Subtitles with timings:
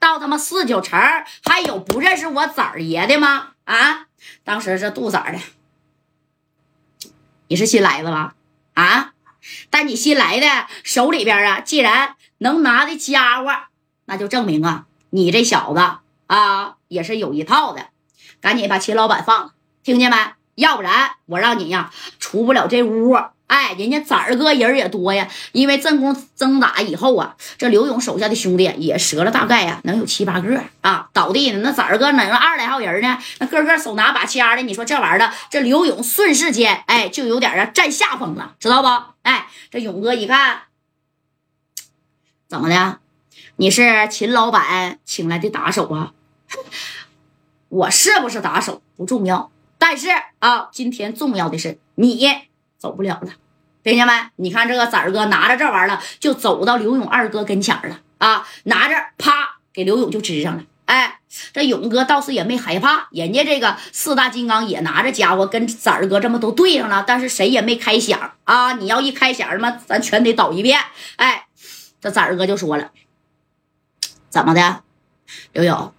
[0.00, 0.98] 到他妈四九城
[1.44, 3.52] 还有不认识我崽儿爷的吗？
[3.64, 4.06] 啊！
[4.42, 5.38] 当时这杜崽儿的，
[7.48, 8.34] 你是新来的吧？
[8.74, 9.12] 啊！
[9.70, 13.50] 但你新来的手里边啊，既然能拿的家伙，
[14.06, 15.80] 那就证明啊，你这小子
[16.26, 17.88] 啊也是有一套的。
[18.40, 20.16] 赶紧把秦老板放了，听见没？
[20.54, 23.16] 要不然我让你呀出不了这屋。
[23.46, 31.60] 哎，人家崽儿哥人也多呀，因为正宫争打以后啊，这刘勇手下的兄弟也折了大概呀，能有七八个啊，倒地呢。
[31.62, 33.18] 那崽儿哥哪有二十来号人呢？
[33.38, 38.88] 那个个手拿把掐的，你说这玩意儿，这刘勇瞬时间哎，就有点啊占下风了，知道不？
[39.22, 40.62] 哎，这勇哥一看，
[42.48, 42.98] 怎么的？
[43.56, 46.12] 你是秦老板请来的打手啊？
[47.68, 52.18] 我是不是打手不重要，但是啊，今天重要的是你
[52.78, 53.32] 走不了了。
[53.82, 54.12] 听见没？
[54.36, 58.46] 你看这个崽儿哥拿着这玩意儿了，就走到刘勇二哥跟前了啊！
[58.62, 60.64] 拿着，啪，给刘勇就支上了。
[60.86, 61.20] 哎，
[61.52, 68.72] 这勇哥倒是也没害怕，人家这个四大金刚也拿着家伙跟崽儿哥这么都对上了，但是谁也没开响啊！
[68.72, 70.80] 你要一开响，他妈咱全得倒一遍。
[71.16, 71.46] 哎，
[72.00, 72.90] 这崽儿哥就说了
[74.30, 74.82] ：“怎么的，
[75.52, 75.92] 刘勇，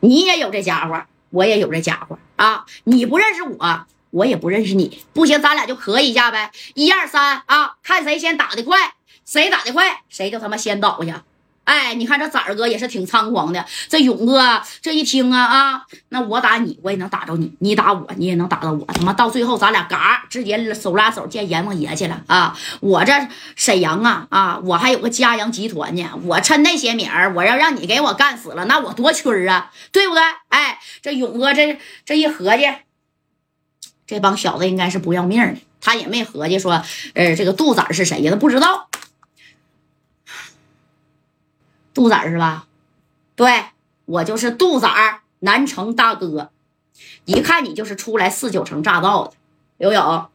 [0.00, 2.66] 你也有这家伙，我也有这家伙啊！
[2.82, 11.22] 你不认识我。”我也不认识你，不行，咱俩就磕一下呗，一二三啊，看谁先打的快，谁打的快，谁就他妈先倒下。
[11.64, 22.56] 哎，你看这崽儿哥也是挺猖狂的，这勇哥这一听啊啊，那我打你，我也能打着你，你打我，你也能打到我，他妈到最后咱俩嘎直接手拉手见阎王爷去了啊！
[22.80, 23.12] 我这
[23.54, 30.22] 沈阳啊啊，我还有个嘉阳集团呢，我趁那些名儿，我要让你给我干死了，那我多屈啊，对不对？
[30.48, 32.64] 哎，这勇哥这这一合计。
[34.08, 38.30] 这帮小子应该是不要命的，他也没合计说，呃，这个杜仔是谁呀？
[38.30, 38.88] 他不知道，
[41.92, 42.66] 杜仔是吧？
[43.36, 43.66] 对
[44.06, 44.88] 我就是杜仔，
[45.40, 46.50] 南城大哥。
[47.26, 49.34] 一看你就是出来四九城乍到的，
[49.76, 50.30] 刘勇，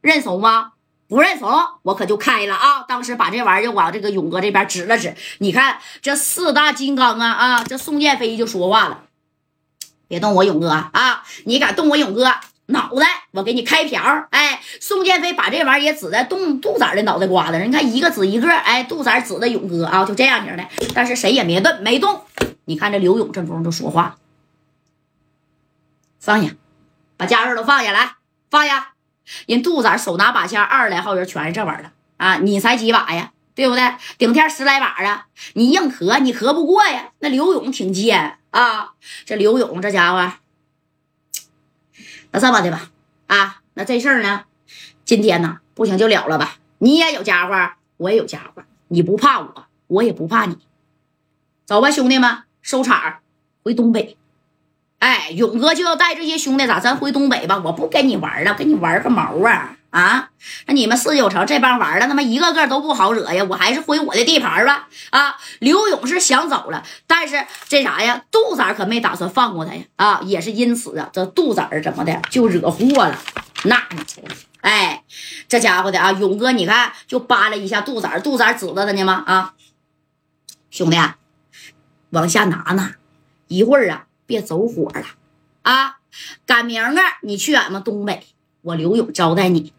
[0.00, 0.72] 认怂吗？
[1.06, 1.48] 不认怂，
[1.82, 2.82] 我可就开了啊！
[2.82, 7.64] 当时把这玩意儿就往这个勇哥这边指了指，你看这四大金刚啊啊！
[7.64, 9.04] 这宋建飞就说话了，
[10.08, 11.22] 别动我勇哥啊！
[11.44, 12.32] 你敢动我勇哥？
[12.70, 14.02] 脑袋，我给你开瓢！
[14.30, 20.64] 哎，宋建飞把这玩意儿也指在杜杜仔的脑袋瓜子上，你看一个指一个，哎，杜仔指的勇哥啊，就这样型的。
[20.94, 22.22] 但是谁也没动，没动。
[22.64, 24.16] 你看这刘勇这中就说话，
[26.18, 26.52] 放下，
[27.16, 28.12] 把家伙都放下来，
[28.50, 28.94] 放下。
[29.46, 33.32] 人杜仔手拿把掐，二十来号人全是这玩意儿啊，你才几把呀？
[33.54, 33.94] 对不对？
[34.16, 37.10] 顶天十来把啊，你硬磕，你磕不过呀。
[37.18, 38.92] 那刘勇挺贱啊，
[39.26, 40.32] 这刘勇这家伙。
[42.32, 42.90] 那这么的吧，
[43.26, 44.44] 啊，那这事儿呢，
[45.04, 46.56] 今天呢不行就了了吧。
[46.78, 50.56] 你也有家伙，我也有家伙，你不怕我，我也不怕你。
[51.66, 53.18] 走吧，兄弟们，收场，
[53.62, 54.16] 回东北。
[54.98, 56.78] 哎，勇哥就要带这些兄弟咋？
[56.78, 59.76] 咱回东北吧，我不跟你玩了，跟你玩个毛啊！
[59.90, 60.30] 啊，
[60.66, 63.44] 那你们四九城这帮玩的，他妈一个个都不好惹呀！
[63.50, 64.88] 我还是回我的地盘吧。
[65.10, 68.24] 啊，刘勇是想走了，但是这啥呀？
[68.30, 69.82] 杜仔可没打算放过他呀！
[69.96, 73.18] 啊，也是因此啊，这杜仔怎么的就惹祸了？
[73.64, 73.82] 那，
[74.60, 75.02] 哎，
[75.48, 79.24] 这家伙的啊，勇哥，你看就扒拉一下杜仔，杜仔指着他呢吗？
[79.26, 79.54] 啊，
[80.70, 80.96] 兄弟，
[82.10, 82.94] 往下拿拿，
[83.48, 85.04] 一会儿啊，别走火了
[85.62, 85.96] 啊！
[86.46, 88.24] 赶明儿你去俺们东北，
[88.62, 89.72] 我刘勇招待你。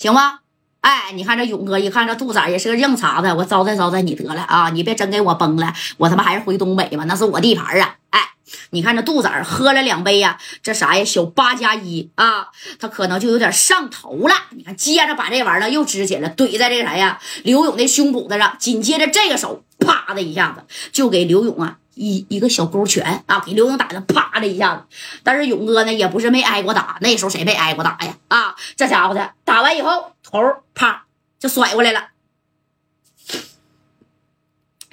[0.00, 0.38] 行吗？
[0.80, 4.70] 哎，你看这勇哥一看这杜仔也是个硬茬子，我招待招待你得了啊！
[4.70, 7.96] 你别真给我崩了，我他妈还是回东北吧，那是我地盘啊！
[8.08, 8.30] 哎，
[8.70, 11.04] 你看这杜仔喝了两杯呀，这啥呀？
[11.04, 14.34] 小八加一啊，他可能就有点上头了。
[14.56, 17.20] 你看，接着把这玩意儿又支起来，怼在这啥呀？
[17.44, 21.76] 刘勇的胸脯子上，紧接着这个手啪的一下子就给刘勇啊。
[22.00, 24.84] 一一个小勾拳啊，给刘勇打的啪的一下子，
[25.22, 28.16] 但是勇哥呢也不是没挨过打，那时候谁没挨过打呀？
[28.28, 30.40] 啊，这家伙的打完以后头
[30.72, 31.04] 啪
[31.38, 32.08] 就甩过来了，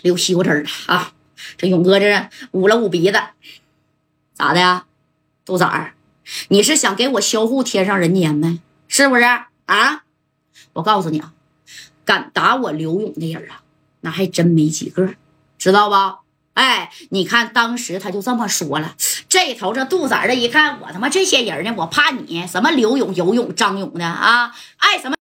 [0.02, 1.14] 流西瓜汁了啊！
[1.56, 3.22] 这勇哥这捂了捂鼻子，
[4.34, 4.86] 咋的呀？
[5.46, 5.94] 杜仔，
[6.50, 8.60] 你是想给我销户天上人间呗？
[8.90, 10.04] 是不是啊？
[10.74, 11.32] 我告诉你啊，
[12.04, 13.64] 敢打我刘勇的人啊，
[14.02, 15.14] 那还真没几个，
[15.58, 16.20] 知道吧？
[16.58, 18.96] 哎，你看，当时他就这么说了。
[19.30, 24.52] 这头这杜仔的一看，我他妈这些人呢，我怕你什么刘勇、游勇、张勇的啊？
[24.78, 25.16] 爱什么？